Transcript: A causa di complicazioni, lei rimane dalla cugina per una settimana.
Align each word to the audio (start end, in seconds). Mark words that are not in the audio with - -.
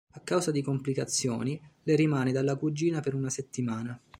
A 0.13 0.19
causa 0.21 0.49
di 0.49 0.63
complicazioni, 0.63 1.61
lei 1.83 1.95
rimane 1.95 2.31
dalla 2.31 2.55
cugina 2.57 3.01
per 3.01 3.13
una 3.13 3.29
settimana. 3.29 4.01